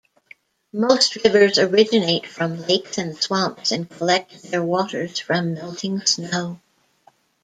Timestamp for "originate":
1.59-2.25